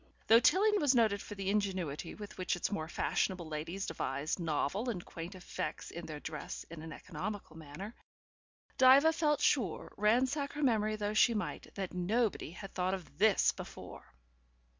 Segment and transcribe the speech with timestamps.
[0.25, 4.89] Though Tilling was noted for the ingenuity with which its more fashionable ladies devised novel
[4.89, 7.93] and quaint effects in the dress in an economical manner,
[8.79, 13.51] Diva felt sure, ransack her memory though she might, that nobody had thought of THIS
[13.51, 14.11] before.